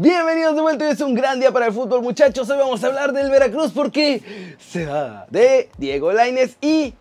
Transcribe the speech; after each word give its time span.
Bienvenidos 0.00 0.54
de 0.54 0.62
vuelta, 0.62 0.84
hoy 0.84 0.92
es 0.92 1.00
un 1.00 1.12
gran 1.12 1.40
día 1.40 1.50
para 1.50 1.66
el 1.66 1.72
fútbol 1.72 2.02
muchachos, 2.02 2.48
hoy 2.48 2.56
vamos 2.56 2.84
a 2.84 2.86
hablar 2.86 3.12
del 3.12 3.32
Veracruz 3.32 3.72
porque 3.74 4.22
se 4.60 4.86
va 4.86 5.26
de 5.28 5.70
Diego 5.76 6.12
Lainez 6.12 6.56
y 6.60 6.94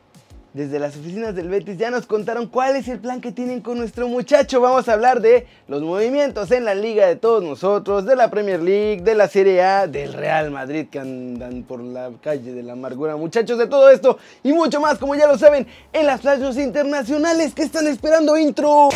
desde 0.55 0.79
las 0.79 0.97
oficinas 0.97 1.35
del 1.35 1.47
Betis 1.47 1.77
ya 1.77 1.91
nos 1.91 2.07
contaron 2.07 2.47
cuál 2.47 2.75
es 2.75 2.87
el 2.87 2.97
plan 2.97 3.21
que 3.21 3.31
tienen 3.31 3.61
con 3.61 3.77
nuestro 3.77 4.07
muchacho. 4.07 4.61
Vamos 4.61 4.89
a 4.89 4.93
hablar 4.93 5.21
de 5.21 5.45
los 5.67 5.83
movimientos 5.83 6.49
en 6.49 6.65
la 6.65 6.73
liga 6.73 7.05
de 7.05 7.15
todos 7.15 7.43
nosotros, 7.43 8.07
de 8.07 8.15
la 8.15 8.31
Premier 8.31 8.63
League, 8.63 9.03
de 9.03 9.13
la 9.13 9.27
Serie 9.27 9.61
A, 9.61 9.85
del 9.85 10.13
Real 10.13 10.49
Madrid 10.49 10.87
que 10.89 10.97
andan 10.97 11.61
por 11.61 11.81
la 11.81 12.09
calle 12.23 12.51
de 12.51 12.63
la 12.63 12.73
amargura. 12.73 13.15
Muchachos, 13.15 13.59
de 13.59 13.67
todo 13.67 13.91
esto 13.91 14.17
y 14.41 14.53
mucho 14.53 14.81
más, 14.81 14.97
como 14.97 15.13
ya 15.13 15.27
lo 15.27 15.37
saben, 15.37 15.67
en 15.93 16.07
las 16.07 16.21
flashes 16.21 16.57
internacionales 16.57 17.53
que 17.53 17.61
están 17.61 17.85
esperando 17.85 18.35
intro. 18.35 18.89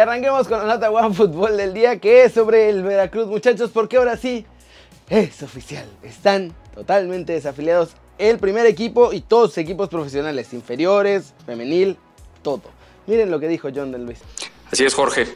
Arranquemos 0.00 0.48
con 0.48 0.58
la 0.58 0.64
nota 0.64 0.90
One 0.90 1.14
Fútbol 1.14 1.56
del 1.56 1.74
día 1.74 1.98
que 1.98 2.24
es 2.24 2.32
sobre 2.32 2.70
el 2.70 2.82
Veracruz, 2.82 3.26
muchachos, 3.26 3.70
porque 3.72 3.98
ahora 3.98 4.16
sí 4.16 4.46
es 5.08 5.42
oficial. 5.42 5.86
Están 6.02 6.54
totalmente 6.74 7.34
desafiliados 7.34 7.90
el 8.18 8.38
primer 8.38 8.66
equipo 8.66 9.12
y 9.12 9.20
todos 9.20 9.50
los 9.50 9.58
equipos 9.58 9.88
profesionales, 9.88 10.52
inferiores, 10.52 11.34
femenil, 11.44 11.96
todo. 12.42 12.62
Miren 13.06 13.30
lo 13.30 13.40
que 13.40 13.48
dijo 13.48 13.68
John 13.74 13.92
Del 13.92 14.04
Luis. 14.04 14.18
Así 14.70 14.84
es, 14.84 14.94
Jorge. 14.94 15.26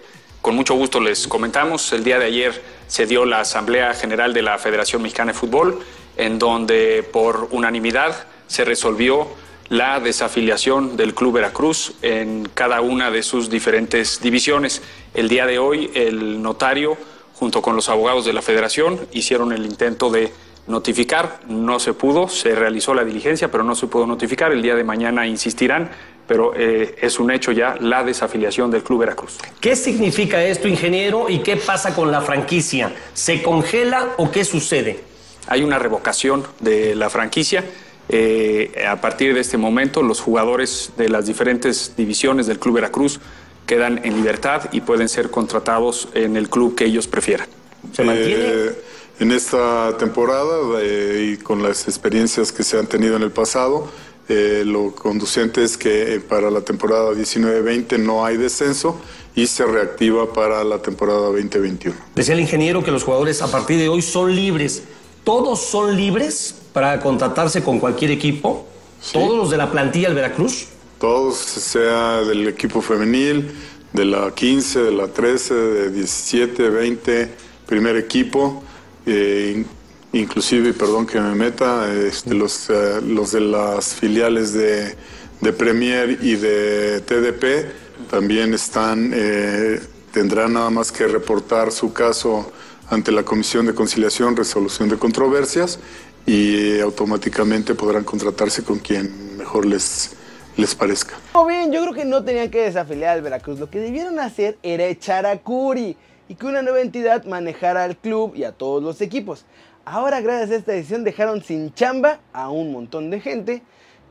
Con 0.40 0.54
mucho 0.54 0.74
gusto 0.74 1.00
les 1.00 1.26
comentamos. 1.26 1.92
El 1.92 2.04
día 2.04 2.18
de 2.18 2.26
ayer 2.26 2.62
se 2.86 3.06
dio 3.06 3.24
la 3.24 3.40
Asamblea 3.40 3.94
General 3.94 4.32
de 4.32 4.42
la 4.42 4.58
Federación 4.58 5.02
Mexicana 5.02 5.32
de 5.32 5.38
Fútbol, 5.38 5.80
en 6.16 6.38
donde 6.38 7.02
por 7.02 7.48
unanimidad 7.50 8.14
se 8.46 8.64
resolvió 8.64 9.26
la 9.68 10.00
desafiliación 10.00 10.96
del 10.96 11.14
Club 11.14 11.34
Veracruz 11.34 11.94
en 12.02 12.48
cada 12.54 12.80
una 12.80 13.10
de 13.10 13.22
sus 13.22 13.48
diferentes 13.50 14.20
divisiones. 14.20 14.82
El 15.14 15.28
día 15.28 15.46
de 15.46 15.58
hoy 15.58 15.90
el 15.94 16.42
notario, 16.42 16.96
junto 17.34 17.62
con 17.62 17.74
los 17.76 17.88
abogados 17.88 18.24
de 18.24 18.32
la 18.32 18.42
federación, 18.42 19.00
hicieron 19.12 19.52
el 19.52 19.64
intento 19.64 20.10
de 20.10 20.32
notificar. 20.66 21.40
No 21.48 21.78
se 21.80 21.94
pudo, 21.94 22.28
se 22.28 22.54
realizó 22.54 22.94
la 22.94 23.04
diligencia, 23.04 23.50
pero 23.50 23.64
no 23.64 23.74
se 23.74 23.86
pudo 23.86 24.06
notificar. 24.06 24.52
El 24.52 24.62
día 24.62 24.74
de 24.74 24.84
mañana 24.84 25.26
insistirán, 25.26 25.90
pero 26.26 26.52
eh, 26.56 26.96
es 27.00 27.18
un 27.18 27.30
hecho 27.30 27.52
ya 27.52 27.76
la 27.80 28.04
desafiliación 28.04 28.70
del 28.70 28.82
Club 28.82 29.00
Veracruz. 29.00 29.38
¿Qué 29.60 29.76
significa 29.76 30.42
esto, 30.44 30.68
ingeniero, 30.68 31.28
y 31.28 31.40
qué 31.40 31.56
pasa 31.56 31.94
con 31.94 32.10
la 32.10 32.20
franquicia? 32.20 32.92
¿Se 33.12 33.42
congela 33.42 34.10
o 34.18 34.30
qué 34.30 34.44
sucede? 34.44 35.00
Hay 35.46 35.62
una 35.62 35.78
revocación 35.78 36.42
de 36.60 36.94
la 36.94 37.10
franquicia 37.10 37.64
eh, 38.08 38.84
a 38.86 39.00
partir 39.00 39.34
de 39.34 39.40
este 39.40 39.56
momento, 39.56 40.02
los 40.02 40.20
jugadores 40.20 40.92
de 40.96 41.08
las 41.08 41.26
diferentes 41.26 41.94
divisiones 41.96 42.46
del 42.46 42.58
Club 42.58 42.76
Veracruz 42.76 43.20
quedan 43.66 44.00
en 44.04 44.16
libertad 44.16 44.68
y 44.72 44.82
pueden 44.82 45.08
ser 45.08 45.30
contratados 45.30 46.08
en 46.14 46.36
el 46.36 46.50
club 46.50 46.74
que 46.74 46.84
ellos 46.84 47.06
prefieran. 47.06 47.48
¿Se 47.92 48.04
mantiene? 48.04 48.44
Eh, 48.44 48.72
en 49.20 49.32
esta 49.32 49.96
temporada 49.96 50.80
eh, 50.80 51.32
y 51.32 51.42
con 51.42 51.62
las 51.62 51.86
experiencias 51.88 52.52
que 52.52 52.62
se 52.62 52.78
han 52.78 52.86
tenido 52.86 53.16
en 53.16 53.22
el 53.22 53.30
pasado, 53.30 53.88
lo 54.26 54.94
conducente 54.94 55.62
es 55.62 55.76
que 55.76 56.20
para 56.26 56.50
la 56.50 56.62
temporada 56.62 57.12
19-20 57.12 57.98
no 57.98 58.24
hay 58.24 58.38
descenso 58.38 58.98
y 59.34 59.46
se 59.46 59.66
reactiva 59.66 60.32
para 60.32 60.64
la 60.64 60.80
temporada 60.80 61.20
2021. 61.26 61.94
Decía 62.14 62.34
el 62.34 62.40
ingeniero 62.40 62.82
que 62.82 62.90
los 62.90 63.04
jugadores 63.04 63.42
a 63.42 63.50
partir 63.50 63.78
de 63.78 63.90
hoy 63.90 64.00
son 64.00 64.34
libres. 64.34 64.82
¿Todos 65.24 65.60
son 65.60 65.94
libres 65.96 66.63
para 66.74 67.00
contratarse 67.00 67.62
con 67.62 67.78
cualquier 67.78 68.10
equipo? 68.10 68.66
¿Todos 69.12 69.36
los 69.36 69.50
de 69.50 69.56
la 69.56 69.70
plantilla 69.70 70.08
del 70.08 70.16
Veracruz? 70.16 70.66
Todos, 70.98 71.36
sea 71.36 72.20
del 72.22 72.48
equipo 72.48 72.82
femenil, 72.82 73.52
de 73.92 74.04
la 74.04 74.32
15, 74.34 74.80
de 74.80 74.90
la 74.90 75.06
13, 75.06 75.54
de 75.54 75.90
17, 75.92 76.68
20, 76.70 77.30
primer 77.66 77.96
equipo, 77.96 78.62
eh, 79.06 79.64
inclusive, 80.12 80.72
perdón 80.72 81.06
que 81.06 81.20
me 81.20 81.34
meta, 81.36 81.92
este, 81.94 82.34
los, 82.34 82.68
eh, 82.70 83.00
los 83.06 83.30
de 83.30 83.40
las 83.40 83.94
filiales 83.94 84.52
de, 84.52 84.96
de, 85.40 85.52
Premier 85.52 86.18
y 86.22 86.34
de 86.34 87.00
TDP 87.02 88.10
también 88.10 88.52
están, 88.52 89.12
eh, 89.14 89.80
tendrán 90.12 90.54
nada 90.54 90.70
más 90.70 90.90
que 90.90 91.06
reportar 91.06 91.70
su 91.70 91.92
caso 91.92 92.50
ante 92.90 93.12
la 93.12 93.22
Comisión 93.22 93.64
de 93.66 93.74
Conciliación, 93.74 94.36
Resolución 94.36 94.88
de 94.88 94.96
Controversias 94.96 95.78
y 96.26 96.80
automáticamente 96.80 97.74
podrán 97.74 98.04
contratarse 98.04 98.62
con 98.62 98.78
quien 98.78 99.36
mejor 99.36 99.66
les, 99.66 100.16
les 100.56 100.74
parezca. 100.74 101.16
Muy 101.34 101.54
bien, 101.54 101.72
yo 101.72 101.82
creo 101.82 101.94
que 101.94 102.04
no 102.04 102.24
tenían 102.24 102.50
que 102.50 102.62
desafiliar 102.62 103.16
al 103.16 103.22
Veracruz. 103.22 103.58
Lo 103.58 103.70
que 103.70 103.80
debieron 103.80 104.18
hacer 104.18 104.56
era 104.62 104.84
echar 104.86 105.26
a 105.26 105.38
Curi 105.38 105.96
y 106.28 106.34
que 106.34 106.46
una 106.46 106.62
nueva 106.62 106.80
entidad 106.80 107.24
manejara 107.24 107.84
al 107.84 107.96
club 107.96 108.34
y 108.34 108.44
a 108.44 108.52
todos 108.52 108.82
los 108.82 109.00
equipos. 109.00 109.44
Ahora, 109.84 110.20
gracias 110.20 110.50
a 110.50 110.54
esta 110.56 110.72
decisión, 110.72 111.04
dejaron 111.04 111.42
sin 111.42 111.74
chamba 111.74 112.20
a 112.32 112.48
un 112.48 112.72
montón 112.72 113.10
de 113.10 113.20
gente 113.20 113.62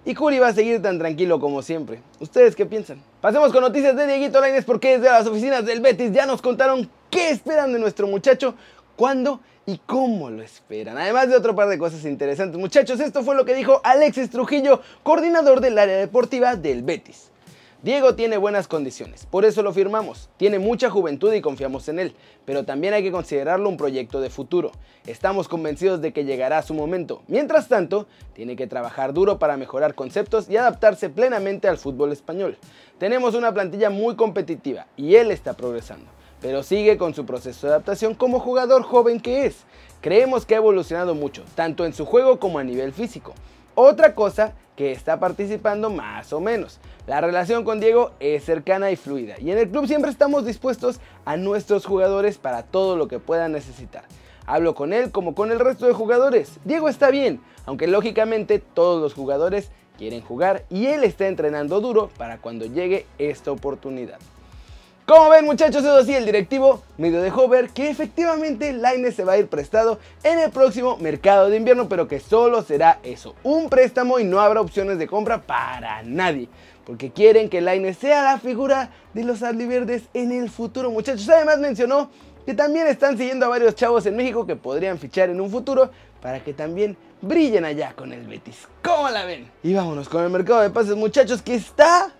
y 0.05 0.13
Curi 0.13 0.37
va 0.37 0.49
a 0.49 0.53
seguir 0.53 0.81
tan 0.81 0.99
tranquilo 0.99 1.39
como 1.39 1.61
siempre. 1.61 1.99
¿Ustedes 2.19 2.55
qué 2.55 2.65
piensan? 2.65 3.01
Pasemos 3.21 3.51
con 3.51 3.61
noticias 3.61 3.95
de 3.95 4.05
Dieguito 4.05 4.39
Lainez 4.39 4.65
porque 4.65 4.97
desde 4.99 5.09
las 5.09 5.25
oficinas 5.25 5.65
del 5.65 5.81
Betis 5.81 6.11
ya 6.11 6.25
nos 6.25 6.41
contaron 6.41 6.89
qué 7.09 7.29
esperan 7.29 7.73
de 7.73 7.79
nuestro 7.79 8.05
muchacho, 8.05 8.53
cuándo 8.95 9.39
y 9.65 9.77
cómo 9.85 10.29
lo 10.29 10.43
esperan. 10.43 10.97
Además 10.97 11.29
de 11.29 11.35
otro 11.35 11.55
par 11.55 11.69
de 11.69 11.77
cosas 11.77 12.05
interesantes. 12.05 12.59
Muchachos, 12.59 12.99
esto 12.99 13.23
fue 13.23 13.35
lo 13.35 13.45
que 13.45 13.55
dijo 13.55 13.81
Alexis 13.83 14.29
Trujillo, 14.29 14.81
coordinador 15.03 15.61
del 15.61 15.77
área 15.77 15.97
deportiva 15.97 16.55
del 16.55 16.83
Betis. 16.83 17.29
Diego 17.83 18.15
tiene 18.15 18.37
buenas 18.37 18.69
condiciones, 18.69 19.25
por 19.25 19.43
eso 19.43 19.61
lo 19.61 19.73
firmamos. 19.73 20.29
Tiene 20.37 20.57
mucha 20.57 20.89
juventud 20.89 21.33
y 21.33 21.41
confiamos 21.41 21.89
en 21.89 21.99
él, 21.99 22.15
pero 22.45 22.63
también 22.63 22.93
hay 22.93 23.03
que 23.03 23.11
considerarlo 23.11 23.67
un 23.67 23.75
proyecto 23.75 24.21
de 24.21 24.29
futuro. 24.29 24.71
Estamos 25.05 25.49
convencidos 25.49 26.01
de 26.01 26.13
que 26.13 26.23
llegará 26.23 26.61
su 26.61 26.73
momento. 26.73 27.23
Mientras 27.27 27.67
tanto, 27.67 28.07
tiene 28.31 28.55
que 28.55 28.67
trabajar 28.67 29.13
duro 29.13 29.37
para 29.37 29.57
mejorar 29.57 29.95
conceptos 29.95 30.49
y 30.49 30.55
adaptarse 30.55 31.09
plenamente 31.09 31.67
al 31.67 31.77
fútbol 31.77 32.13
español. 32.13 32.57
Tenemos 32.99 33.35
una 33.35 33.53
plantilla 33.53 33.89
muy 33.89 34.15
competitiva 34.15 34.87
y 34.95 35.15
él 35.15 35.29
está 35.29 35.51
progresando 35.51 36.12
pero 36.43 36.61
sigue 36.61 36.97
con 36.97 37.13
su 37.13 37.25
proceso 37.25 37.65
de 37.65 37.73
adaptación 37.73 38.15
como 38.15 38.41
jugador 38.41 38.83
joven 38.83 39.21
que 39.21 39.45
es. 39.45 39.63
Creemos 40.01 40.45
que 40.45 40.55
ha 40.55 40.57
evolucionado 40.57 41.15
mucho, 41.15 41.41
tanto 41.55 41.85
en 41.85 41.93
su 41.93 42.05
juego 42.05 42.37
como 42.37 42.59
a 42.59 42.65
nivel 42.65 42.91
físico. 42.91 43.33
Otra 43.75 44.13
cosa 44.13 44.53
que 44.75 44.91
está 44.91 45.21
participando 45.21 45.89
más 45.89 46.33
o 46.33 46.41
menos. 46.41 46.79
La 47.07 47.21
relación 47.21 47.63
con 47.63 47.79
Diego 47.79 48.11
es 48.19 48.43
cercana 48.43 48.91
y 48.91 48.97
fluida 48.97 49.35
y 49.39 49.51
en 49.51 49.57
el 49.57 49.69
club 49.69 49.87
siempre 49.87 50.11
estamos 50.11 50.45
dispuestos 50.45 50.99
a 51.23 51.37
nuestros 51.37 51.85
jugadores 51.85 52.37
para 52.37 52.63
todo 52.63 52.97
lo 52.97 53.07
que 53.07 53.19
puedan 53.19 53.53
necesitar. 53.53 54.03
Hablo 54.45 54.75
con 54.75 54.91
él 54.91 55.11
como 55.11 55.35
con 55.35 55.49
el 55.49 55.59
resto 55.59 55.87
de 55.87 55.93
jugadores. 55.93 56.59
Diego 56.65 56.89
está 56.89 57.09
bien, 57.09 57.39
aunque 57.65 57.87
lógicamente 57.87 58.59
todos 58.59 59.01
los 59.01 59.13
jugadores 59.13 59.69
quieren 59.97 60.19
jugar 60.19 60.65
y 60.69 60.87
él 60.87 61.05
está 61.05 61.27
entrenando 61.27 61.79
duro 61.79 62.09
para 62.17 62.39
cuando 62.39 62.65
llegue 62.65 63.05
esta 63.17 63.51
oportunidad. 63.51 64.19
Como 65.05 65.29
ven 65.29 65.43
muchachos, 65.43 65.83
eso 65.83 66.01
sí, 66.05 66.15
el 66.15 66.25
directivo 66.25 66.81
medio 66.97 67.21
dejó 67.21 67.49
ver 67.49 67.71
que 67.71 67.89
efectivamente 67.89 68.71
Laine 68.71 69.11
se 69.11 69.25
va 69.25 69.33
a 69.33 69.37
ir 69.37 69.47
prestado 69.47 69.99
en 70.23 70.39
el 70.39 70.49
próximo 70.49 70.95
mercado 70.95 71.49
de 71.49 71.57
invierno, 71.57 71.89
pero 71.89 72.07
que 72.07 72.21
solo 72.21 72.61
será 72.63 72.99
eso, 73.03 73.35
un 73.43 73.67
préstamo 73.67 74.17
y 74.19 74.23
no 74.23 74.39
habrá 74.39 74.61
opciones 74.61 74.97
de 74.97 75.07
compra 75.07 75.41
para 75.41 76.03
nadie. 76.03 76.47
Porque 76.85 77.11
quieren 77.11 77.49
que 77.49 77.59
Laine 77.59 77.93
sea 77.93 78.23
la 78.23 78.39
figura 78.39 78.91
de 79.13 79.25
los 79.25 79.41
verdes 79.41 80.03
en 80.13 80.31
el 80.31 80.49
futuro, 80.49 80.89
muchachos. 80.89 81.27
Además 81.27 81.59
mencionó 81.59 82.09
que 82.45 82.53
también 82.53 82.87
están 82.87 83.17
siguiendo 83.17 83.45
a 83.45 83.49
varios 83.49 83.75
chavos 83.75 84.05
en 84.05 84.15
México 84.15 84.47
que 84.47 84.55
podrían 84.55 84.99
fichar 84.99 85.29
en 85.29 85.41
un 85.41 85.49
futuro 85.49 85.91
para 86.21 86.41
que 86.41 86.53
también 86.53 86.95
brillen 87.21 87.65
allá 87.65 87.93
con 87.93 88.13
el 88.13 88.25
Betis. 88.25 88.69
¿Cómo 88.81 89.09
la 89.09 89.25
ven? 89.25 89.51
Y 89.63 89.73
vámonos 89.73 90.07
con 90.07 90.23
el 90.23 90.29
mercado 90.29 90.61
de 90.61 90.69
pases, 90.69 90.95
muchachos, 90.95 91.41
que 91.41 91.55
está 91.55 92.13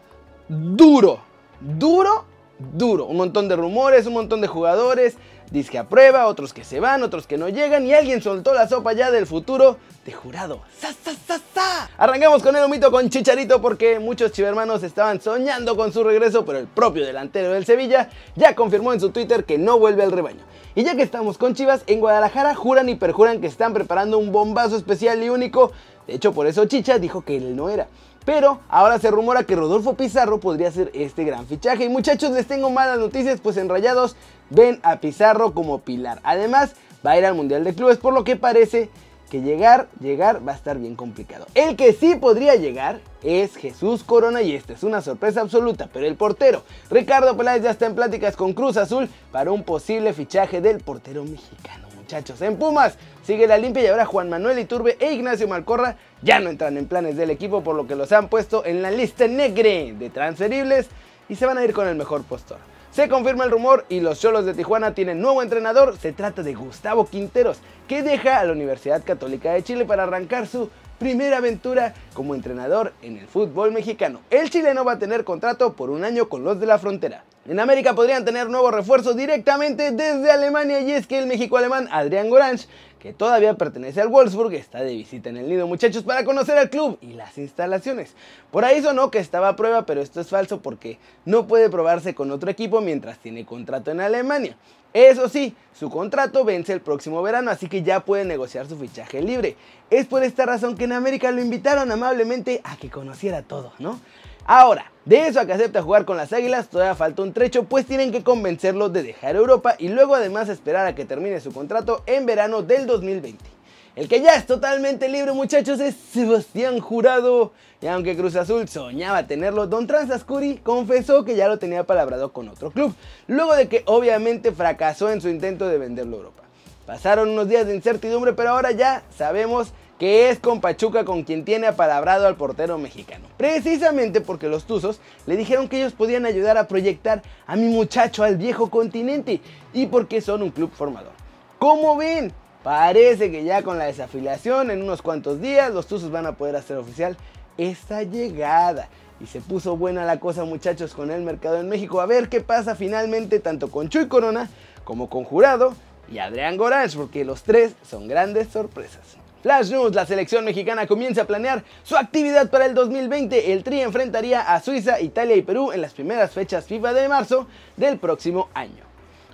duro, 0.50 1.22
duro 1.62 2.33
duro. 2.60 3.06
Un 3.06 3.18
montón 3.18 3.48
de 3.48 3.56
rumores, 3.56 4.06
un 4.06 4.14
montón 4.14 4.42
de 4.42 4.48
jugadores, 4.48 5.18
disque 5.52 5.78
a 5.78 5.88
prueba, 5.88 6.28
otros 6.28 6.54
que 6.54 6.64
se 6.64 6.80
van, 6.80 7.04
otros 7.04 7.28
que 7.28 7.38
no 7.38 7.50
llegan 7.50 7.86
y 7.86 7.94
alguien 7.94 8.22
soltó 8.22 8.54
la 8.54 8.68
sopa 8.68 8.94
ya 8.94 9.12
del 9.12 9.28
futuro 9.28 9.78
de 10.06 10.12
jurado. 10.12 10.62
¡Sa, 10.78 10.92
sa, 10.92 11.40
sa, 11.54 11.90
Arrancamos 11.98 12.42
con 12.42 12.56
el 12.56 12.64
humito 12.64 12.92
con 12.92 13.10
Chicharito 13.10 13.62
porque 13.62 14.00
muchos 14.00 14.32
chivermanos 14.32 14.84
estaban 14.84 15.22
soñando 15.22 15.76
con 15.76 15.94
su 15.94 16.04
regreso, 16.04 16.46
pero 16.46 16.60
el 16.60 16.68
propio 16.68 17.06
delantero 17.06 17.52
del 17.52 17.66
Sevilla 17.66 18.10
ya 18.36 18.56
confirmó 18.56 18.94
en 18.94 19.00
su 19.00 19.12
Twitter 19.12 19.46
que 19.46 19.58
no 19.58 19.78
vuelve 19.78 20.04
al 20.04 20.12
rebaño. 20.12 20.44
Y 20.76 20.84
ya 20.84 20.96
que 20.96 21.04
estamos 21.04 21.38
con 21.38 21.54
Chivas, 21.54 21.84
en 21.86 22.00
Guadalajara 22.00 22.56
juran 22.56 22.90
y 22.90 22.96
perjuran 22.96 23.40
que 23.40 23.48
están 23.48 23.74
preparando 23.74 24.18
un 24.18 24.32
bombazo 24.32 24.76
especial 24.76 25.22
y 25.24 25.30
único. 25.30 25.72
De 26.08 26.16
hecho, 26.16 26.34
por 26.34 26.48
eso 26.48 26.66
Chicha 26.66 26.98
dijo 26.98 27.22
que 27.22 27.38
él 27.38 27.56
no 27.56 27.70
era. 27.70 27.88
Pero 28.26 28.62
ahora 28.70 29.00
se 29.00 29.12
rumora 29.12 29.44
que 29.44 29.56
Rodolfo 29.56 29.96
Pizarro 29.96 30.40
podría 30.40 30.72
ser 30.72 30.92
este 30.94 31.24
gran 31.24 31.46
fichaje. 31.46 31.86
Y 31.86 31.90
muchachos, 31.90 32.32
les 32.32 32.48
tengo 32.48 32.70
malas 32.70 33.00
noticias, 33.00 33.40
pues 33.42 33.58
en 33.58 33.70
Rayados 33.70 34.16
ven 34.50 34.80
a 34.84 34.98
Pizarro 34.98 35.54
como 35.54 35.80
pilar. 35.80 36.20
Además, 36.24 36.76
va 37.06 37.12
a 37.12 37.18
ir 37.18 37.26
al 37.26 37.36
Mundial 37.36 37.64
de 37.64 37.74
Clubes, 37.74 37.98
por 37.98 38.14
lo 38.14 38.24
que 38.24 38.36
parece 38.36 38.90
que 39.30 39.42
llegar, 39.42 39.88
llegar 40.00 40.48
va 40.48 40.52
a 40.52 40.56
estar 40.56 40.78
bien 40.78 40.96
complicado. 40.96 41.48
El 41.56 41.76
que 41.76 41.94
sí 41.94 42.16
podría 42.16 42.56
llegar 42.56 43.02
es 43.24 43.56
Jesús 43.56 44.04
Corona 44.04 44.44
y 44.44 44.54
esta 44.54 44.74
es 44.74 44.84
una 44.84 45.02
sorpresa 45.02 45.42
absoluta, 45.42 45.90
pero 45.92 46.06
el 46.06 46.16
portero 46.16 46.62
Ricardo 46.92 47.36
Peláez 47.36 47.64
ya 47.64 47.72
está 47.72 47.88
en 47.88 47.96
pláticas 47.96 48.36
con 48.36 48.54
Cruz 48.54 48.78
Azul 48.78 49.10
para 49.32 49.52
un 49.52 49.64
posible 49.64 50.14
fichaje 50.14 50.62
del 50.62 50.82
portero 50.82 51.24
mexicano. 51.24 51.88
Muchachos, 51.98 52.42
en 52.44 52.58
Pumas 52.58 52.96
sigue 53.24 53.48
la 53.48 53.58
limpia 53.58 53.84
y 53.84 53.88
ahora 53.88 54.06
Juan 54.06 54.30
Manuel 54.30 54.60
Iturbe 54.60 54.98
e 55.00 55.14
Ignacio 55.14 55.48
Malcorra 55.48 55.96
ya 56.22 56.40
no 56.40 56.50
entran 56.50 56.78
en 56.78 56.88
planes 56.88 57.18
del 57.18 57.30
equipo 57.30 57.64
por 57.64 57.76
lo 57.76 57.88
que 57.88 57.96
los 57.96 58.12
han 58.12 58.28
puesto 58.28 58.66
en 58.66 58.82
la 58.82 58.92
lista 58.92 59.28
negra 59.28 59.70
de 59.98 60.10
transferibles 60.14 60.88
y 61.30 61.36
se 61.36 61.46
van 61.46 61.58
a 61.58 61.64
ir 61.64 61.74
con 61.74 61.88
el 61.88 61.96
mejor 61.96 62.24
postor. 62.24 62.58
Se 62.92 63.10
confirma 63.10 63.44
el 63.44 63.50
rumor 63.50 63.86
y 63.90 64.02
los 64.02 64.20
Cholos 64.20 64.46
de 64.46 64.54
Tijuana 64.54 64.94
tienen 64.94 65.20
nuevo 65.20 65.42
entrenador. 65.42 65.98
Se 65.98 66.12
trata 66.12 66.44
de 66.44 66.54
Gustavo 66.54 67.08
Quinteros, 67.08 67.58
que 67.88 68.04
deja 68.04 68.40
a 68.40 68.46
la 68.46 68.52
Universidad 68.52 69.04
Católica 69.04 69.52
de 69.52 69.64
Chile 69.64 69.84
para 69.84 70.04
arrancar 70.04 70.46
su 70.46 70.70
primera 71.00 71.38
aventura 71.38 71.96
como 72.14 72.36
entrenador 72.36 72.94
en 73.02 73.18
el 73.18 73.28
fútbol 73.28 73.72
mexicano. 73.72 74.20
El 74.30 74.52
chileno 74.52 74.86
va 74.86 74.94
a 74.94 75.00
tener 75.00 75.24
contrato 75.24 75.74
por 75.74 75.90
un 75.90 76.04
año 76.04 76.30
con 76.30 76.44
los 76.44 76.60
de 76.60 76.68
la 76.68 76.78
frontera. 76.78 77.24
En 77.46 77.60
América 77.60 77.94
podrían 77.94 78.24
tener 78.24 78.50
nuevos 78.50 78.74
refuerzos 78.74 79.18
directamente 79.18 79.92
desde 79.92 80.32
Alemania 80.32 80.80
y 80.80 80.92
es 80.92 81.08
que 81.08 81.18
el 81.18 81.28
México 81.28 81.58
alemán 81.58 81.90
Adrián 81.92 82.30
Gorange 82.30 82.68
que 83.04 83.12
todavía 83.12 83.56
pertenece 83.56 84.00
al 84.00 84.08
Wolfsburg, 84.08 84.54
está 84.54 84.82
de 84.82 84.96
visita 84.96 85.28
en 85.28 85.36
el 85.36 85.50
nido 85.50 85.68
muchachos 85.68 86.04
para 86.04 86.24
conocer 86.24 86.58
al 86.58 86.70
club 86.70 86.98
y 87.02 87.08
las 87.08 87.38
instalaciones. 87.38 88.14
Por 88.50 88.64
ahí 88.64 88.82
sonó 88.82 89.12
que 89.12 89.20
estaba 89.20 89.50
a 89.50 89.58
prueba, 89.58 89.86
pero 89.86 90.02
esto 90.02 90.22
es 90.22 90.30
falso 90.30 90.62
porque 90.62 91.00
no 91.26 91.46
puede 91.46 91.70
probarse 91.70 92.16
con 92.16 92.32
otro 92.32 92.50
equipo 92.50 92.80
mientras 92.80 93.20
tiene 93.20 93.46
contrato 93.46 93.92
en 93.92 94.00
Alemania. 94.00 94.56
Eso 94.94 95.28
sí, 95.28 95.54
su 95.78 95.90
contrato 95.90 96.46
vence 96.46 96.72
el 96.72 96.80
próximo 96.80 97.22
verano, 97.22 97.52
así 97.52 97.68
que 97.68 97.84
ya 97.84 98.06
puede 98.06 98.24
negociar 98.24 98.70
su 98.70 98.78
fichaje 98.78 99.22
libre. 99.22 99.58
Es 99.90 100.06
por 100.06 100.24
esta 100.24 100.46
razón 100.46 100.78
que 100.78 100.86
en 100.86 100.94
América 100.94 101.30
lo 101.32 101.42
invitaron 101.42 101.92
amablemente 101.92 102.62
a 102.64 102.78
que 102.78 102.90
conociera 102.90 103.42
todo, 103.42 103.74
¿no? 103.80 104.00
Ahora, 104.46 104.92
de 105.06 105.28
eso 105.28 105.40
a 105.40 105.46
que 105.46 105.54
acepta 105.54 105.82
jugar 105.82 106.04
con 106.04 106.18
las 106.18 106.34
Águilas 106.34 106.68
todavía 106.68 106.96
falta 106.96 107.22
un 107.22 107.32
trecho, 107.32 107.64
pues 107.64 107.86
tienen 107.86 108.12
que 108.12 108.24
convencerlo 108.24 108.90
de 108.90 109.04
dejar 109.04 109.38
Europa 109.38 109.76
y 109.80 109.88
luego 109.88 110.16
además 110.16 110.50
esperar 110.50 110.86
a 110.86 110.96
que 110.96 111.06
termine 111.06 111.40
su 111.40 111.54
contrato 111.54 112.04
en 112.06 112.26
verano 112.26 112.62
del 112.62 112.86
2020. 112.86 113.54
El 113.96 114.10
que 114.10 114.22
ya 114.22 114.34
es 114.34 114.46
totalmente 114.46 115.08
libre 115.08 115.34
muchachos 115.34 115.80
es 115.80 115.96
Sebastián 115.96 116.80
Jurado. 116.80 117.54
Y 117.80 117.88
aunque 117.88 118.18
Cruz 118.18 118.36
Azul 118.36 118.68
soñaba 118.68 119.28
tenerlo, 119.28 119.68
Don 119.68 119.88
Transascuri 119.88 120.58
confesó 120.58 121.24
que 121.24 121.36
ya 121.36 121.48
lo 121.48 121.60
tenía 121.60 121.84
palabrado 121.86 122.34
con 122.34 122.50
otro 122.50 122.72
club, 122.72 122.96
luego 123.28 123.56
de 123.56 123.68
que 123.68 123.84
obviamente 123.86 124.52
fracasó 124.52 125.12
en 125.12 125.22
su 125.22 125.30
intento 125.30 125.68
de 125.68 125.78
venderlo 125.78 126.16
a 126.16 126.20
Europa. 126.20 126.44
Pasaron 126.86 127.30
unos 127.30 127.48
días 127.48 127.68
de 127.68 127.76
incertidumbre, 127.76 128.34
pero 128.34 128.50
ahora 128.50 128.72
ya 128.72 129.04
sabemos 129.16 129.74
que 130.04 130.30
es 130.30 130.38
con 130.38 130.60
Pachuca 130.60 131.06
con 131.06 131.24
quien 131.24 131.46
tiene 131.46 131.66
apalabrado 131.66 132.28
al 132.28 132.36
portero 132.36 132.78
mexicano. 132.78 133.26
Precisamente 133.38 134.20
porque 134.20 134.50
los 134.50 134.66
Tuzos 134.66 135.00
le 135.26 135.38
dijeron 135.38 135.70
que 135.70 135.78
ellos 135.78 135.94
podían 135.94 136.26
ayudar 136.26 136.58
a 136.58 136.68
proyectar 136.68 137.22
a 137.48 137.56
mi 137.56 137.70
muchacho 137.70 138.22
al 138.22 138.36
viejo 138.36 138.70
continente 138.70 139.40
y 139.72 139.86
porque 139.86 140.20
son 140.20 140.42
un 140.42 140.50
club 140.50 140.72
formador. 140.74 141.14
Como 141.58 141.96
ven, 141.96 142.34
parece 142.64 143.32
que 143.32 143.46
ya 143.46 143.64
con 143.64 143.78
la 143.78 143.86
desafiliación 143.86 144.72
en 144.72 144.82
unos 144.82 145.02
cuantos 145.02 145.40
días 145.40 145.74
los 145.74 145.88
Tuzos 145.88 146.12
van 146.12 146.26
a 146.26 146.36
poder 146.36 146.58
hacer 146.58 146.76
oficial 146.76 147.16
esta 147.58 148.04
llegada. 148.04 148.90
Y 149.22 149.28
se 149.28 149.40
puso 149.40 149.78
buena 149.78 150.04
la 150.04 150.20
cosa 150.20 150.44
muchachos 150.44 150.94
con 150.94 151.12
el 151.12 151.22
mercado 151.22 151.62
en 151.62 151.70
México. 151.70 152.02
A 152.02 152.08
ver 152.08 152.28
qué 152.28 152.42
pasa 152.42 152.76
finalmente 152.76 153.40
tanto 153.40 153.72
con 153.72 153.88
Chuy 153.88 154.10
Corona 154.10 154.50
como 154.84 155.10
con 155.10 155.24
Jurado 155.24 155.76
y 156.12 156.18
Adrián 156.18 156.58
Gorange, 156.58 156.98
porque 156.98 157.24
los 157.24 157.44
tres 157.44 157.74
son 157.90 158.10
grandes 158.10 158.50
sorpresas. 158.50 159.23
Flash 159.44 159.72
News, 159.72 159.94
la 159.94 160.06
selección 160.06 160.46
mexicana 160.46 160.88
comienza 160.88 161.24
a 161.24 161.28
planear 161.28 161.66
su 161.84 161.98
actividad 161.98 162.50
para 162.50 162.66
el 162.66 162.74
2020. 162.74 163.52
El 163.52 163.62
Tri 163.66 163.82
enfrentaría 163.82 164.40
a 164.40 164.62
Suiza, 164.62 165.02
Italia 165.02 165.36
y 165.36 165.42
Perú 165.42 165.74
en 165.74 165.82
las 165.82 165.92
primeras 165.92 166.32
fechas 166.32 166.66
FIFA 166.66 166.94
de 166.94 167.10
marzo 167.10 167.46
del 167.76 168.00
próximo 168.00 168.48
año. 168.54 168.86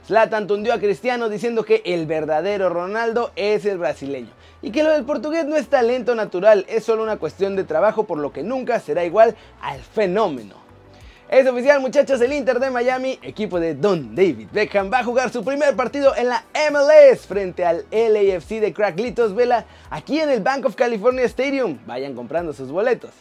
Zlatan 0.08 0.48
tundió 0.48 0.74
a 0.74 0.80
Cristiano 0.80 1.30
diciendo 1.30 1.64
que 1.64 1.84
el 1.86 2.08
verdadero 2.08 2.70
Ronaldo 2.70 3.32
es 3.36 3.66
el 3.66 3.78
brasileño 3.78 4.32
y 4.64 4.72
que 4.72 4.82
lo 4.82 4.90
del 4.90 5.06
portugués 5.06 5.46
no 5.46 5.56
es 5.56 5.68
talento 5.68 6.16
natural, 6.16 6.66
es 6.68 6.86
solo 6.86 7.04
una 7.04 7.18
cuestión 7.18 7.56
de 7.56 7.64
trabajo 7.64 8.06
por 8.06 8.18
lo 8.18 8.34
que 8.34 8.42
nunca 8.42 8.80
será 8.80 9.06
igual 9.06 9.36
al 9.62 9.80
fenómeno. 9.80 10.56
Es 11.30 11.48
oficial 11.48 11.80
muchachos, 11.80 12.20
el 12.22 12.34
Inter 12.34 12.60
de 12.60 12.72
Miami, 12.72 13.20
equipo 13.22 13.60
de 13.60 13.76
Don 13.76 14.16
David 14.16 14.48
Beckham, 14.52 14.92
va 14.92 15.02
a 15.02 15.04
jugar 15.04 15.32
su 15.32 15.44
primer 15.44 15.76
partido 15.76 16.16
en 16.16 16.28
la 16.28 16.44
MLS 16.72 17.28
frente 17.28 17.64
al 17.64 17.86
LAFC 17.92 18.60
de 18.60 18.74
Cracklitos 18.74 19.36
Vela 19.36 19.66
aquí 19.92 20.20
en 20.20 20.32
el 20.32 20.42
Bank 20.42 20.66
of 20.66 20.74
California 20.74 21.26
Stadium. 21.26 21.78
Vayan 21.86 22.16
comprando 22.16 22.52
sus 22.52 22.72
boletos. 22.72 23.12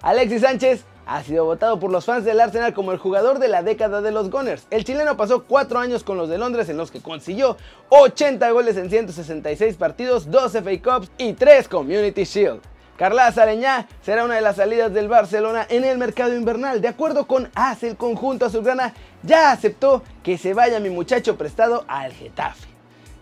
Alexis 0.00 0.42
Sánchez 0.42 0.84
ha 1.06 1.24
sido 1.24 1.44
votado 1.44 1.80
por 1.80 1.90
los 1.90 2.04
fans 2.04 2.24
del 2.24 2.38
Arsenal 2.38 2.72
como 2.72 2.92
el 2.92 2.98
jugador 2.98 3.40
de 3.40 3.48
la 3.48 3.64
década 3.64 4.00
de 4.00 4.12
los 4.12 4.30
Gunners. 4.30 4.68
El 4.70 4.84
chileno 4.84 5.16
pasó 5.16 5.42
4 5.42 5.80
años 5.80 6.04
con 6.04 6.16
los 6.16 6.28
de 6.28 6.38
Londres 6.38 6.68
en 6.68 6.76
los 6.76 6.92
que 6.92 7.02
consiguió 7.02 7.56
80 7.88 8.48
goles 8.52 8.76
en 8.76 8.90
166 8.90 9.74
partidos, 9.74 10.30
12 10.30 10.62
FA 10.62 11.00
Cups 11.00 11.10
y 11.18 11.32
3 11.32 11.66
Community 11.66 12.22
Shield. 12.22 12.60
Carla 12.96 13.30
Saleñá 13.30 13.86
será 14.00 14.24
una 14.24 14.36
de 14.36 14.40
las 14.40 14.56
salidas 14.56 14.92
del 14.92 15.08
Barcelona 15.08 15.66
en 15.68 15.84
el 15.84 15.98
mercado 15.98 16.34
invernal. 16.34 16.80
De 16.80 16.88
acuerdo 16.88 17.26
con 17.26 17.50
AS, 17.54 17.82
el 17.82 17.96
conjunto 17.96 18.46
azulgrana 18.46 18.94
ya 19.22 19.52
aceptó 19.52 20.02
que 20.22 20.38
se 20.38 20.54
vaya 20.54 20.80
mi 20.80 20.88
muchacho 20.88 21.36
prestado 21.36 21.84
al 21.88 22.12
Getafe. 22.12 22.68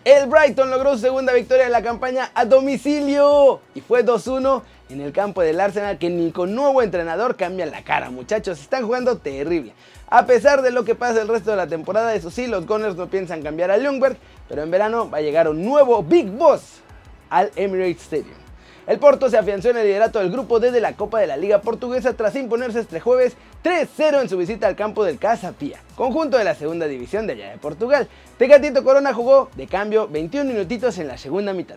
El 0.05 0.29
Brighton 0.29 0.71
logró 0.71 0.93
su 0.93 0.99
segunda 0.99 1.33
victoria 1.33 1.67
en 1.67 1.73
la 1.73 1.83
campaña 1.83 2.31
a 2.35 2.45
domicilio 2.45 3.63
y 3.75 3.81
fue 3.81 4.05
2-1 4.05 4.63
en 4.91 5.01
el 5.01 5.13
campo 5.13 5.41
del 5.41 5.59
Arsenal 5.59 5.99
que 5.99 6.11
ni 6.11 6.31
con 6.31 6.55
nuevo 6.55 6.83
entrenador 6.83 7.37
cambian 7.37 7.71
la 7.71 7.83
cara, 7.83 8.11
muchachos, 8.11 8.61
están 8.61 8.85
jugando 8.85 9.17
terrible. 9.17 9.73
A 10.09 10.27
pesar 10.27 10.63
de 10.63 10.71
lo 10.71 10.85
que 10.85 10.95
pasa 10.95 11.23
el 11.23 11.29
resto 11.29 11.51
de 11.51 11.57
la 11.57 11.67
temporada, 11.67 12.15
eso 12.15 12.31
sí, 12.31 12.47
los 12.47 12.67
Gunners 12.67 12.97
no 12.97 13.09
piensan 13.09 13.43
cambiar 13.43 13.71
a 13.71 13.79
Ljungberg, 13.79 14.19
pero 14.49 14.63
en 14.63 14.71
verano 14.71 15.11
va 15.11 15.19
a 15.19 15.23
llegar 15.23 15.49
un 15.49 15.65
nuevo 15.65 16.03
Big 16.03 16.31
Boss 16.31 16.83
al 17.31 17.51
Emirates 17.57 18.03
Stadium. 18.03 18.44
El 18.87 18.99
Porto 18.99 19.31
se 19.31 19.39
afianzó 19.39 19.71
en 19.71 19.79
el 19.79 19.87
liderato 19.87 20.19
del 20.19 20.31
grupo 20.31 20.61
D 20.61 20.71
de 20.71 20.81
la 20.81 20.95
Copa 20.95 21.19
de 21.19 21.27
la 21.27 21.39
Liga 21.39 21.63
Portuguesa 21.63 22.13
tras 22.13 22.37
imponerse 22.37 22.81
este 22.81 23.01
jueves 23.01 23.35
3-0 23.65 24.21
en 24.21 24.29
su 24.29 24.37
visita 24.37 24.67
al 24.67 24.77
campo 24.77 25.05
del 25.05 25.19
Casa 25.19 25.53
Pía, 25.53 25.81
conjunto 25.97 26.37
de 26.37 26.45
la 26.45 26.55
segunda 26.55 26.87
división 26.87 27.27
de 27.27 27.33
allá 27.33 27.51
de 27.51 27.57
Portugal. 27.57 28.09
Tecatito 28.37 28.85
Corona 28.85 29.15
jugó 29.15 29.49
de 29.57 29.67
cambio 29.67 30.07
21 30.09 30.51
minutitos 30.51 30.99
en 30.99 31.09
la 31.09 31.17
segunda 31.17 31.55
mitad. 31.55 31.77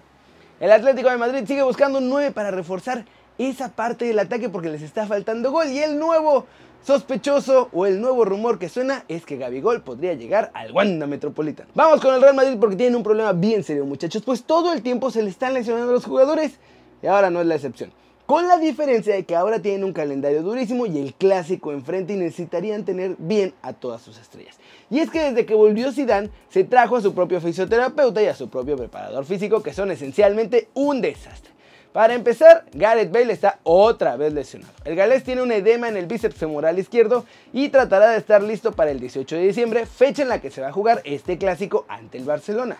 El 0.59 0.69
Atlético 0.69 1.09
de 1.09 1.15
Madrid 1.15 1.45
sigue 1.47 1.63
buscando 1.63 1.99
un 1.99 2.09
9 2.09 2.31
para 2.31 2.51
reforzar 2.51 3.05
esa 3.37 3.69
parte 3.69 4.03
del 4.03 4.19
ataque 4.19 4.49
porque 4.49 4.69
les 4.69 4.81
está 4.81 5.07
faltando 5.07 5.49
gol 5.51 5.69
y 5.69 5.79
el 5.79 5.97
nuevo 5.97 6.45
sospechoso 6.83 7.69
o 7.71 7.85
el 7.85 8.01
nuevo 8.01 8.25
rumor 8.25 8.59
que 8.59 8.67
suena 8.67 9.05
es 9.07 9.25
que 9.25 9.37
Gabigol 9.37 9.81
podría 9.81 10.13
llegar 10.13 10.51
al 10.53 10.73
Wanda 10.73 11.07
Metropolitano. 11.07 11.69
Vamos 11.73 12.01
con 12.01 12.13
el 12.13 12.21
Real 12.21 12.35
Madrid 12.35 12.57
porque 12.59 12.75
tienen 12.75 12.97
un 12.97 13.03
problema 13.03 13.31
bien 13.31 13.63
serio 13.63 13.85
muchachos, 13.85 14.23
pues 14.25 14.43
todo 14.43 14.73
el 14.73 14.81
tiempo 14.81 15.09
se 15.09 15.23
le 15.23 15.29
están 15.29 15.53
lesionando 15.53 15.89
a 15.89 15.93
los 15.93 16.03
jugadores 16.03 16.59
y 17.01 17.07
ahora 17.07 17.29
no 17.29 17.41
es 17.41 17.47
la 17.47 17.55
excepción. 17.55 17.91
Con 18.25 18.47
la 18.47 18.57
diferencia 18.57 19.15
de 19.15 19.23
que 19.23 19.37
ahora 19.37 19.61
tienen 19.61 19.85
un 19.85 19.93
calendario 19.93 20.43
durísimo 20.43 20.85
y 20.85 20.97
el 20.97 21.13
clásico 21.13 21.71
enfrente 21.71 22.13
y 22.13 22.17
necesitarían 22.17 22.83
tener 22.83 23.15
bien 23.17 23.53
a 23.61 23.71
todas 23.71 24.01
sus 24.01 24.17
estrellas. 24.17 24.57
Y 24.89 24.99
es 24.99 25.09
que 25.09 25.21
desde 25.21 25.45
que 25.45 25.53
volvió 25.53 25.93
Zidane 25.93 26.29
se 26.49 26.65
trajo 26.65 26.97
a 26.97 27.01
su 27.01 27.13
propio 27.13 27.39
fisioterapeuta 27.39 28.21
y 28.21 28.25
a 28.25 28.35
su 28.35 28.49
propio 28.49 28.75
preparador 28.75 29.23
físico 29.23 29.63
que 29.63 29.73
son 29.73 29.91
esencialmente 29.91 30.67
un 30.73 30.99
desastre. 30.99 31.53
Para 31.93 32.13
empezar, 32.13 32.65
Gareth 32.73 33.11
Bale 33.11 33.33
está 33.33 33.59
otra 33.63 34.17
vez 34.17 34.33
lesionado. 34.33 34.73
El 34.83 34.95
galés 34.95 35.23
tiene 35.23 35.41
un 35.41 35.51
edema 35.51 35.87
en 35.87 35.97
el 35.97 36.05
bíceps 36.05 36.35
femoral 36.35 36.77
izquierdo 36.77 37.25
y 37.53 37.69
tratará 37.69 38.09
de 38.09 38.17
estar 38.17 38.43
listo 38.43 38.71
para 38.73 38.91
el 38.91 38.99
18 38.99 39.35
de 39.35 39.41
diciembre, 39.41 39.85
fecha 39.85 40.21
en 40.21 40.29
la 40.29 40.41
que 40.41 40.51
se 40.51 40.61
va 40.61 40.67
a 40.67 40.73
jugar 40.73 41.01
este 41.05 41.37
clásico 41.37 41.85
ante 41.87 42.17
el 42.17 42.25
Barcelona. 42.25 42.77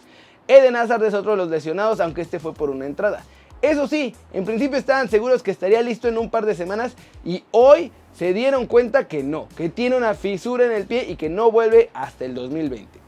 Eden 0.47 0.75
Hazard 0.75 1.03
es 1.05 1.13
otro 1.13 1.31
de 1.31 1.37
los 1.37 1.49
lesionados, 1.49 1.99
aunque 1.99 2.21
este 2.21 2.39
fue 2.39 2.53
por 2.53 2.69
una 2.69 2.85
entrada. 2.85 3.23
Eso 3.61 3.87
sí, 3.87 4.15
en 4.33 4.45
principio 4.45 4.77
estaban 4.77 5.09
seguros 5.09 5.41
que 5.41 5.51
estaría 5.51 5.81
listo 5.81 6.07
en 6.07 6.17
un 6.17 6.29
par 6.29 6.45
de 6.45 6.55
semanas 6.55 6.93
y 7.25 7.43
hoy 7.51 7.91
se 8.13 8.33
dieron 8.33 8.67
cuenta 8.67 9.07
que 9.07 9.23
no, 9.23 9.47
que 9.55 9.69
tiene 9.69 9.95
una 9.95 10.13
fisura 10.13 10.65
en 10.65 10.71
el 10.71 10.85
pie 10.85 11.05
y 11.09 11.15
que 11.15 11.29
no 11.29 11.51
vuelve 11.51 11.89
hasta 11.93 12.25
el 12.25 12.35
2020. 12.35 12.99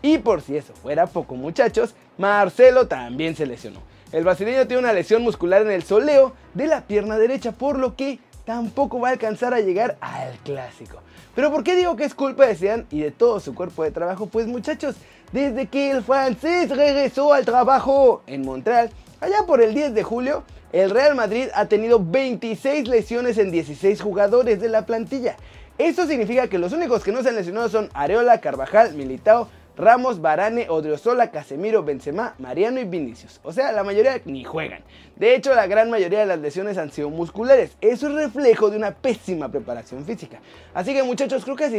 Y 0.00 0.18
por 0.18 0.40
si 0.42 0.56
eso 0.56 0.72
fuera 0.74 1.06
poco 1.06 1.34
muchachos, 1.34 1.94
Marcelo 2.16 2.86
también 2.86 3.36
se 3.36 3.46
lesionó. 3.46 3.80
El 4.12 4.24
brasileño 4.24 4.66
tiene 4.66 4.82
una 4.82 4.92
lesión 4.92 5.22
muscular 5.22 5.62
en 5.62 5.70
el 5.70 5.82
soleo 5.82 6.32
de 6.54 6.66
la 6.66 6.82
pierna 6.82 7.18
derecha, 7.18 7.52
por 7.52 7.78
lo 7.78 7.94
que 7.94 8.18
tampoco 8.46 9.00
va 9.00 9.08
a 9.08 9.12
alcanzar 9.12 9.52
a 9.52 9.60
llegar 9.60 9.98
al 10.00 10.38
clásico. 10.38 11.00
Pero 11.34 11.50
¿por 11.52 11.62
qué 11.62 11.76
digo 11.76 11.96
que 11.96 12.04
es 12.04 12.14
culpa 12.14 12.46
de 12.46 12.56
Zidane 12.56 12.86
y 12.90 13.00
de 13.00 13.10
todo 13.10 13.40
su 13.40 13.54
cuerpo 13.54 13.84
de 13.84 13.90
trabajo? 13.90 14.26
Pues 14.26 14.46
muchachos, 14.46 14.96
desde 15.32 15.66
que 15.66 15.90
el 15.90 16.02
francés 16.02 16.70
regresó 16.70 17.34
al 17.34 17.44
trabajo 17.44 18.22
en 18.26 18.42
Montreal, 18.42 18.90
Allá 19.20 19.46
por 19.46 19.60
el 19.60 19.74
10 19.74 19.94
de 19.94 20.04
julio, 20.04 20.44
el 20.72 20.90
Real 20.90 21.16
Madrid 21.16 21.48
ha 21.54 21.66
tenido 21.66 21.98
26 22.00 22.86
lesiones 22.86 23.36
en 23.38 23.50
16 23.50 24.00
jugadores 24.00 24.60
de 24.60 24.68
la 24.68 24.86
plantilla. 24.86 25.36
Esto 25.76 26.06
significa 26.06 26.46
que 26.46 26.58
los 26.58 26.72
únicos 26.72 27.02
que 27.02 27.10
no 27.10 27.20
se 27.22 27.30
han 27.30 27.34
lesionado 27.34 27.68
son 27.68 27.88
Areola, 27.94 28.40
Carvajal, 28.40 28.94
Militao, 28.94 29.48
Ramos, 29.78 30.20
Varane, 30.20 30.68
Odriozola, 30.68 31.30
Casemiro, 31.30 31.84
Benzema, 31.84 32.34
Mariano 32.38 32.80
y 32.80 32.84
Vinicius. 32.84 33.40
O 33.44 33.52
sea, 33.52 33.70
la 33.70 33.84
mayoría 33.84 34.20
ni 34.24 34.42
juegan. 34.42 34.82
De 35.14 35.36
hecho, 35.36 35.54
la 35.54 35.68
gran 35.68 35.88
mayoría 35.88 36.18
de 36.18 36.26
las 36.26 36.40
lesiones 36.40 36.76
han 36.78 36.90
sido 36.90 37.10
musculares. 37.10 37.76
Eso 37.80 38.08
es 38.08 38.14
reflejo 38.14 38.70
de 38.70 38.76
una 38.76 38.90
pésima 38.90 39.48
preparación 39.48 40.04
física. 40.04 40.40
Así 40.74 40.92
que 40.92 41.04
muchachos, 41.04 41.44
creo 41.44 41.54
que 41.54 41.64
a 41.66 41.70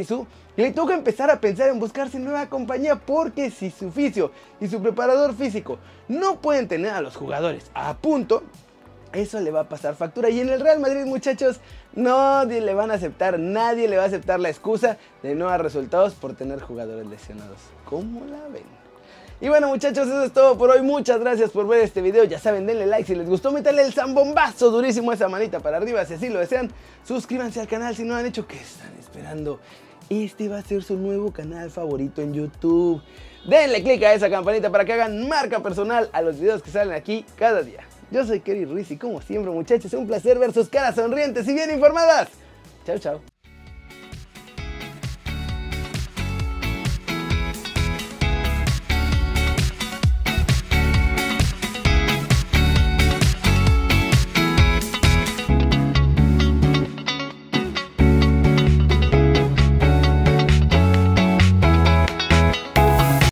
le 0.56 0.72
toca 0.72 0.94
empezar 0.94 1.30
a 1.30 1.42
pensar 1.42 1.70
en 1.70 1.80
buscarse 1.80 2.20
nueva 2.20 2.48
compañía 2.48 2.96
porque 2.96 3.52
si 3.52 3.70
su 3.70 3.88
oficio 3.90 4.32
y 4.62 4.68
su 4.68 4.82
preparador 4.82 5.36
físico 5.36 5.78
no 6.08 6.40
pueden 6.40 6.70
tener 6.70 6.92
a 6.92 7.02
los 7.02 7.18
jugadores 7.18 7.70
a 7.74 7.98
punto, 7.98 8.44
eso 9.14 9.40
le 9.40 9.52
va 9.52 9.62
a 9.62 9.70
pasar 9.70 9.96
factura. 9.96 10.30
Y 10.30 10.40
en 10.40 10.50
el 10.50 10.62
Real 10.62 10.80
Madrid, 10.80 11.06
muchachos, 11.06 11.60
nadie 11.94 12.62
le 12.62 12.74
van 12.74 12.92
a 12.92 12.96
aceptar, 12.96 13.40
nadie 13.40 13.88
le 13.88 13.98
va 13.98 14.04
a 14.04 14.08
aceptar 14.08 14.40
la 14.40 14.50
excusa 14.50 14.98
de 15.24 15.36
no 15.36 15.46
dar 15.46 15.64
resultados 15.64 16.14
por 16.14 16.36
tener 16.36 16.62
jugadores 16.62 17.06
lesionados. 17.08 17.60
¿Cómo 17.86 18.26
la 18.26 18.48
ven? 18.48 18.80
Y 19.42 19.48
bueno 19.48 19.70
muchachos, 19.70 20.06
eso 20.06 20.24
es 20.24 20.34
todo 20.34 20.58
por 20.58 20.70
hoy. 20.70 20.82
Muchas 20.82 21.18
gracias 21.20 21.52
por 21.52 21.66
ver 21.66 21.82
este 21.82 22.02
video. 22.02 22.26
Ya 22.26 22.40
saben, 22.40 22.68
denle 22.68 22.86
like 22.86 23.06
si 23.06 23.16
les 23.16 23.28
gustó, 23.28 23.52
métanle 23.52 23.84
el 23.84 23.94
zambombazo 23.94 24.70
durísimo 24.70 25.14
esa 25.14 25.30
manita 25.30 25.62
para 25.62 25.78
arriba 25.78 26.04
si 26.04 26.16
así 26.16 26.28
lo 26.28 26.40
desean. 26.40 26.70
Suscríbanse 27.06 27.62
al 27.62 27.68
canal 27.68 27.96
si 27.96 28.04
no 28.04 28.16
lo 28.16 28.20
han 28.20 28.26
hecho. 28.26 28.46
¿Qué 28.46 28.58
están 28.58 28.92
esperando? 29.00 29.62
Este 30.10 30.50
va 30.50 30.58
a 30.58 30.62
ser 30.62 30.84
su 30.84 30.98
nuevo 30.98 31.32
canal 31.32 31.72
favorito 31.72 32.22
en 32.22 32.34
YouTube. 32.34 33.02
Denle 33.48 33.82
click 33.82 34.04
a 34.04 34.14
esa 34.14 34.30
campanita 34.30 34.70
para 34.70 34.84
que 34.84 34.92
hagan 34.92 35.30
marca 35.30 35.62
personal 35.62 36.10
a 36.12 36.22
los 36.22 36.38
videos 36.38 36.62
que 36.62 36.72
salen 36.72 36.94
aquí 36.94 37.26
cada 37.38 37.62
día. 37.62 37.89
Yo 38.12 38.26
soy 38.26 38.40
Kerry 38.40 38.66
Ruiz 38.66 38.90
y 38.92 38.98
como 38.98 39.22
siempre 39.22 39.52
muchachos, 39.52 39.94
un 39.94 40.08
placer 40.08 40.40
ver 40.40 40.52
sus 40.52 40.70
caras 40.70 40.96
sonrientes 40.96 41.48
y 41.48 41.54
bien 41.54 41.72
informadas. 41.72 42.30
Chao, 42.86 42.98
chao. 42.98 43.39